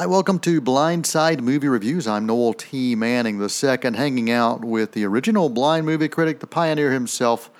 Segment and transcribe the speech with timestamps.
[0.00, 2.06] Hi, welcome to Blindside Movie Reviews.
[2.06, 2.94] I'm Noel T.
[2.94, 7.50] Manning II, hanging out with the original blind movie critic, the pioneer himself,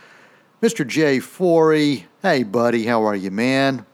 [0.62, 0.86] Mr.
[0.86, 2.06] Jay Forey.
[2.22, 3.84] Hey, buddy, how are you, man?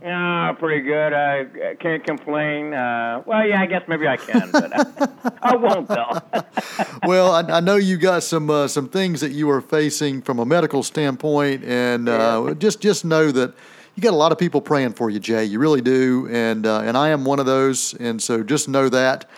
[0.00, 1.12] Yeah, pretty good.
[1.12, 2.72] I can't complain.
[2.72, 6.22] Uh, well, yeah, I guess maybe I can, but I, I won't though.
[7.06, 10.38] well, I, I, know you got some uh, some things that you are facing from
[10.38, 12.54] a medical standpoint, and uh, yeah.
[12.54, 13.52] just just know that
[13.94, 15.44] you got a lot of people praying for you, Jay.
[15.44, 17.94] You really do, and uh, and I am one of those.
[17.94, 19.28] And so just know that,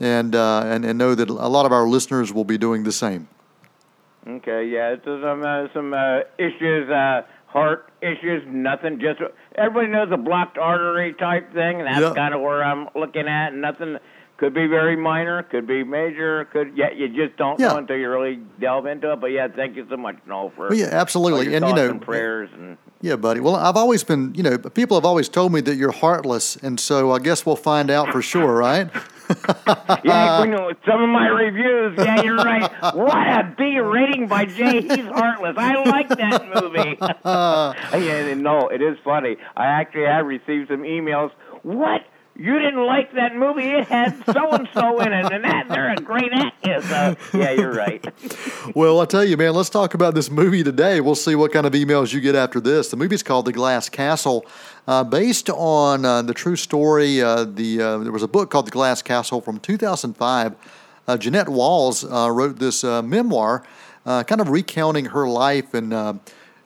[0.00, 2.92] and uh, and and know that a lot of our listeners will be doing the
[2.92, 3.28] same.
[4.26, 9.00] Okay, yeah, some uh, some uh, issues, uh, heart issues, nothing.
[9.00, 9.20] Just
[9.56, 13.54] everybody knows a blocked artery type thing, and that's kind of where I'm looking at.
[13.54, 13.98] Nothing
[14.36, 17.68] could be very minor, could be major, could yeah, you just don't yeah.
[17.68, 19.20] know until you really delve into it.
[19.20, 22.02] But yeah, thank you so much, Noel, for well, yeah, absolutely, and you know, and
[22.02, 23.40] prayers and yeah, buddy.
[23.40, 26.78] Well, I've always been, you know, people have always told me that you're heartless, and
[26.78, 28.90] so I guess we'll find out for sure, right?
[30.04, 31.98] yeah, you know, some of my reviews.
[31.98, 32.70] Yeah, you're right.
[32.94, 34.82] What a B rating by Jay.
[34.82, 35.56] He's heartless.
[35.58, 36.96] I like that movie.
[38.06, 39.36] yeah, no, it is funny.
[39.56, 41.32] I actually have received some emails.
[41.62, 42.02] What?
[42.34, 43.68] You didn't like that movie.
[43.68, 46.52] It had so and so in it, and that they're a great actor.
[46.82, 48.04] So yeah, you're right.
[48.74, 51.00] well, I tell you, man, let's talk about this movie today.
[51.00, 52.88] We'll see what kind of emails you get after this.
[52.88, 54.46] The movie's called The Glass Castle,
[54.86, 57.20] uh, based on uh, the true story.
[57.20, 60.54] Uh, the uh, there was a book called The Glass Castle from 2005.
[61.06, 63.64] Uh, Jeannette Walls uh, wrote this memoir,
[64.04, 65.92] kind of recounting her life and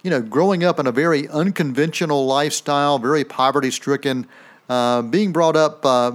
[0.02, 4.26] you know growing up in a very unconventional lifestyle, very poverty stricken.
[4.68, 6.10] Uh, being brought up uh,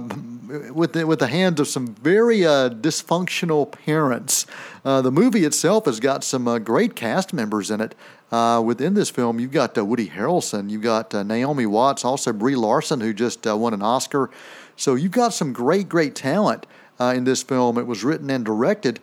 [0.74, 4.46] with the, with the hands of some very uh, dysfunctional parents.
[4.84, 7.94] Uh, the movie itself has got some uh, great cast members in it.
[8.62, 13.14] within this film, you've got Woody Harrelson, you've got Naomi Watts, also Brie Larson, who
[13.14, 14.30] just won an Oscar.
[14.76, 16.66] So you've got some great, great talent
[17.00, 17.78] in this film.
[17.78, 19.00] It was written and directed.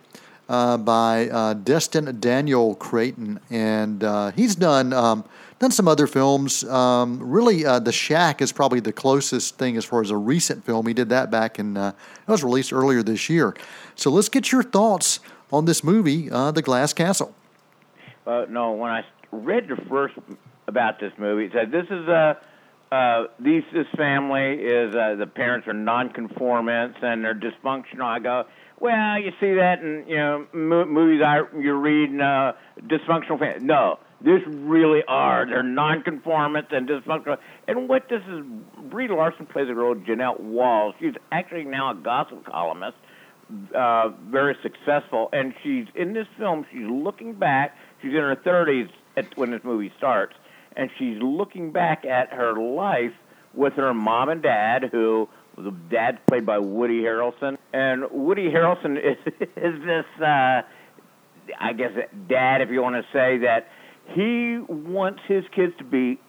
[0.50, 5.24] By Destin Daniel Cretton, and he's done um,
[5.60, 6.64] done some other films.
[6.64, 10.64] Um, really, uh, The Shack is probably the closest thing as far as a recent
[10.64, 10.86] film.
[10.86, 11.92] He did that back in, uh,
[12.26, 13.54] it was released earlier this year.
[13.94, 15.20] So let's get your thoughts
[15.52, 17.34] on this movie, uh, The Glass Castle.
[18.26, 20.14] Uh, no, when I read the first
[20.66, 22.38] about this movie, it said this is a.
[22.90, 28.02] Uh, these this family is uh, the parents are nonconformists and they're dysfunctional.
[28.02, 28.46] I go,
[28.80, 33.64] well, you see that in you know movies I you read uh, dysfunctional family.
[33.64, 35.46] No, this really are.
[35.46, 37.38] They're nonconformists and dysfunctional.
[37.68, 38.44] And what this is,
[38.90, 40.94] Brie Larson plays a girl, Jeannette Walls.
[41.00, 42.96] She's actually now a gossip columnist,
[43.74, 45.28] uh, very successful.
[45.32, 46.66] And she's in this film.
[46.72, 47.76] She's looking back.
[48.02, 48.90] She's in her 30s
[49.36, 50.34] when this movie starts,
[50.76, 53.12] and she's looking back at her life
[53.52, 55.28] with her mom and dad, who
[55.60, 59.16] the dad's played by Woody Harrelson, and Woody Harrelson is,
[59.56, 60.06] is this.
[60.20, 60.62] Uh,
[61.58, 61.90] I guess
[62.28, 63.68] dad, if you want to say that
[64.14, 66.20] he wants his kids to be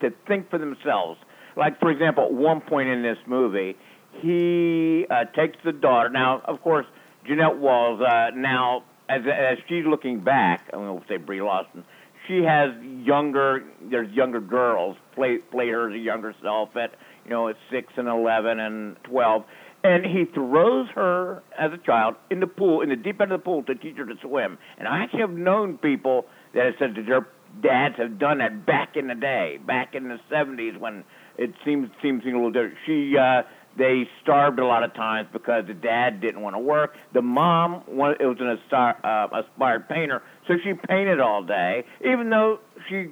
[0.00, 1.18] to think for themselves.
[1.56, 3.76] Like for example, at one point in this movie,
[4.20, 6.08] he uh, takes the daughter.
[6.08, 6.86] Now, of course,
[7.26, 8.00] Jeannette Walls.
[8.00, 11.84] Uh, now, as as she's looking back, I'm going to say Brie Larson.
[12.26, 13.64] She has younger.
[13.82, 16.94] There's younger girls play play her as a younger self at
[17.24, 19.44] you know at six and eleven and twelve,
[19.84, 23.40] and he throws her as a child in the pool in the deep end of
[23.40, 24.58] the pool to teach her to swim.
[24.78, 27.26] And I actually have known people that have said that their
[27.62, 31.04] dads have done that back in the day, back in the '70s when
[31.38, 32.76] it seems seems a little different.
[32.86, 33.42] She uh,
[33.76, 36.94] they starved a lot of times because the dad didn't want to work.
[37.14, 41.84] The mom was, it was an astar, uh, aspired painter, so she painted all day,
[42.04, 43.08] even though she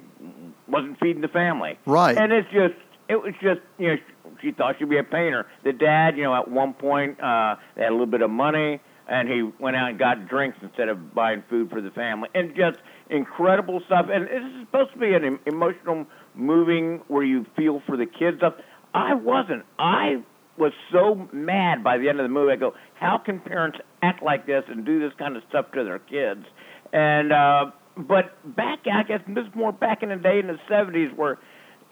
[0.67, 1.79] wasn't feeding the family.
[1.85, 2.15] Right.
[2.15, 2.75] And it's just
[3.11, 3.95] it was just you know
[4.41, 5.45] she thought she'd be a painter.
[5.63, 8.79] The dad, you know, at one point uh, they had a little bit of money,
[9.07, 12.55] and he went out and got drinks instead of buying food for the family, and
[12.55, 12.77] just
[13.09, 14.05] incredible stuff.
[14.09, 18.37] And this is supposed to be an emotional, moving, where you feel for the kids
[18.37, 18.53] stuff.
[18.93, 19.65] I wasn't.
[19.77, 20.23] I
[20.57, 22.53] was so mad by the end of the movie.
[22.53, 25.83] I go, how can parents act like this and do this kind of stuff to
[25.83, 26.45] their kids?
[26.93, 30.59] And uh, but back, I guess this is more back in the day in the
[30.69, 31.39] '70s, where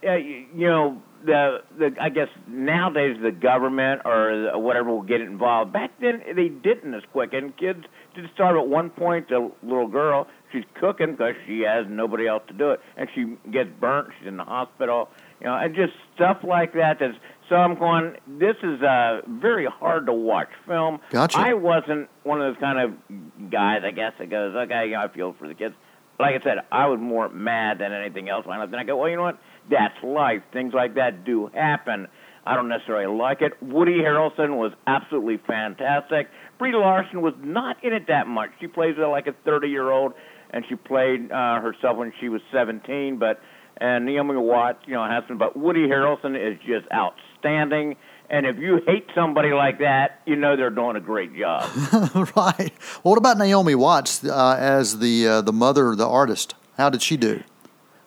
[0.05, 5.21] uh, you, you know the the I guess nowadays the government or whatever will get
[5.21, 5.73] involved.
[5.73, 7.83] Back then they didn't as quick, and kids
[8.15, 9.29] did start at one point.
[9.29, 13.37] The little girl, she's cooking because she has nobody else to do it, and she
[13.51, 14.09] gets burnt.
[14.19, 15.09] She's in the hospital,
[15.41, 16.97] you know, and just stuff like that.
[16.99, 17.17] That's
[17.49, 18.15] so I'm going.
[18.27, 20.99] This is a very hard to watch film.
[21.09, 21.37] Gotcha.
[21.37, 23.81] I wasn't one of those kind of guys.
[23.83, 25.75] I guess that goes, okay, you know, I feel for the kids.
[26.19, 28.45] Like I said, I was more mad than anything else.
[28.49, 29.39] I, then I go, well, you know what?
[29.69, 30.41] That's life.
[30.51, 32.07] Things like that do happen.
[32.45, 33.53] I don't necessarily like it.
[33.61, 36.29] Woody Harrelson was absolutely fantastic.
[36.57, 38.49] Brie Larson was not in it that much.
[38.59, 40.13] She plays like a 30 year old,
[40.49, 43.17] and she played uh, herself when she was 17.
[43.19, 43.39] But
[43.77, 45.37] and Naomi Watts, you know, has some.
[45.37, 47.95] But Woody Harrelson is just outstanding.
[48.29, 51.69] And if you hate somebody like that, you know they're doing a great job.
[52.35, 52.71] right.
[53.03, 56.55] Well, what about Naomi Watts uh, as the uh, the mother, the artist?
[56.77, 57.41] How did she do?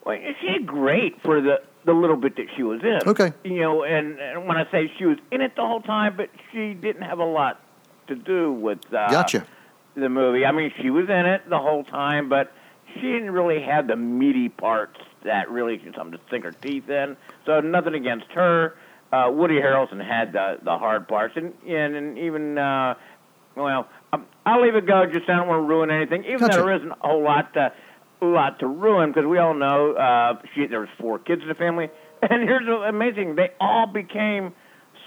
[0.04, 3.00] Well, she did great for the the little bit that she was in.
[3.08, 3.32] Okay.
[3.44, 6.30] You know, and, and when I say she was in it the whole time, but
[6.52, 7.60] she didn't have a lot
[8.06, 9.44] to do with uh, gotcha.
[9.96, 10.44] the movie.
[10.44, 12.52] I mean, she was in it the whole time, but
[12.94, 17.16] she didn't really have the meaty parts that really something to sink her teeth in.
[17.46, 18.76] So nothing against her.
[19.12, 22.94] Uh, Woody Harrelson had the the hard parts, and and, and even uh,
[23.54, 25.04] well, um, I'll leave it go.
[25.06, 26.56] Just I don't want to ruin anything, even Gotcha.
[26.56, 27.72] though there isn't a whole lot to
[28.24, 31.54] lot to ruin because we all know uh, she there was four kids in the
[31.54, 31.88] family,
[32.22, 34.54] and here's the amazing: they all became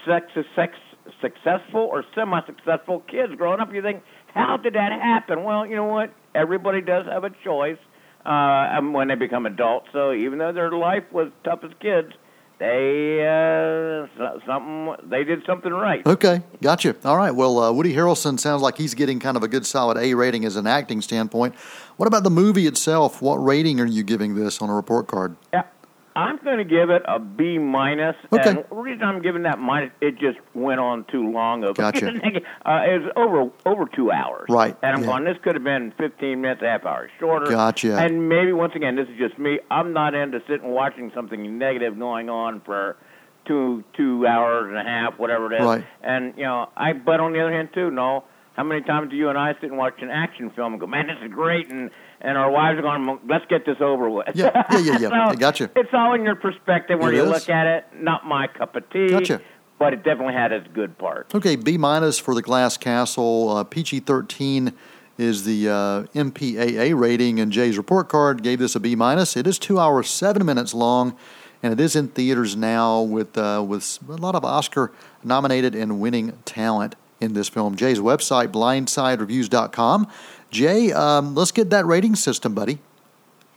[0.06, 0.26] sex
[0.56, 0.74] sex
[1.22, 3.74] successful or semi-successful kids growing up.
[3.74, 4.04] You think,
[4.34, 5.44] how did that happen?
[5.44, 6.14] Well, you know what?
[6.34, 7.78] Everybody does have a choice
[8.26, 9.88] uh, when they become adults.
[9.94, 12.12] So even though their life was tough as kids,
[12.60, 13.75] they uh,
[14.46, 16.06] something they did something right.
[16.06, 16.96] Okay, gotcha.
[17.04, 17.32] All right.
[17.32, 20.46] Well, uh, Woody Harrelson sounds like he's getting kind of a good solid A rating
[20.46, 21.56] as an acting standpoint.
[21.98, 23.22] What about the movie itself?
[23.22, 25.36] What rating are you giving this on a report card?
[25.54, 25.64] Yeah,
[26.16, 28.16] I'm going to give it a B minus.
[28.32, 28.50] Okay.
[28.50, 31.66] And the reason I'm giving that minus, it just went on too long.
[31.66, 32.08] Of Gotcha.
[32.08, 34.46] uh, it was over over two hours.
[34.48, 35.08] Right, And I'm yeah.
[35.08, 35.26] going.
[35.26, 37.52] This could have been 15 minutes, a half hour shorter.
[37.52, 37.98] Gotcha.
[37.98, 39.60] And maybe once again, this is just me.
[39.70, 42.96] I'm not into sitting watching something negative going on for
[43.46, 45.66] two two hours and a half, whatever it is.
[45.66, 45.86] Right.
[46.04, 46.94] And you know, I.
[46.94, 48.24] But on the other hand, too, no.
[48.56, 50.88] How many times do you and I sit and watch an action film and go,
[50.88, 54.28] "Man, this is great," and and our wives are going, "Let's get this over with."
[54.34, 55.10] Yeah, yeah, yeah, yeah.
[55.10, 55.70] So, I gotcha.
[55.76, 57.30] It's all in your perspective where It you is.
[57.30, 57.86] look at it.
[58.00, 59.10] Not my cup of tea.
[59.10, 59.42] Gotcha.
[59.78, 61.36] But it definitely had its good part.
[61.36, 63.50] Okay, B minus for the Glass Castle.
[63.58, 64.72] Uh, PG 13
[65.18, 65.74] is the uh,
[66.18, 69.36] MPAA rating, and Jay's report card gave this a B minus.
[69.36, 71.18] It is two hours, seven minutes long,
[71.66, 74.92] and it is in theaters now with, uh, with a lot of Oscar
[75.24, 77.76] nominated and winning talent in this film.
[77.76, 80.08] Jay's website, blindsidereviews.com.
[80.52, 82.78] Jay, um, let's get that rating system, buddy.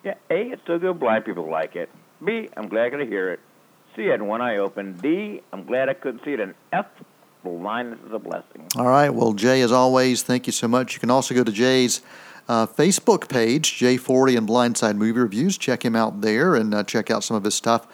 [0.03, 1.91] Yeah, A, it's so good blind people like it.
[2.25, 3.41] B, I'm glad I could hear it.
[3.95, 4.95] C, I had one eye open.
[4.95, 6.41] D, I'm glad I couldn't see it.
[6.41, 6.87] And F,
[7.45, 8.67] blindness is a blessing.
[8.79, 9.11] All right.
[9.11, 10.95] Well, Jay, as always, thank you so much.
[10.95, 12.01] You can also go to Jay's
[12.49, 15.59] uh, Facebook page, J40 and Blindside Movie Reviews.
[15.59, 17.87] Check him out there and uh, check out some of his stuff.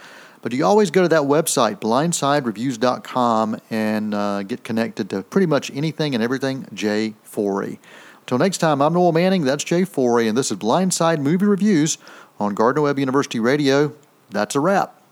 [0.42, 5.70] But you always go to that website, blindsidereviews.com, and uh, get connected to pretty much
[5.74, 7.78] anything and everything J40.
[8.20, 9.44] Until next time, I'm Noel Manning.
[9.44, 11.98] That's J40, and this is Blindside Movie Reviews
[12.38, 13.94] on Gardner Webb University Radio.
[14.30, 15.03] That's a wrap.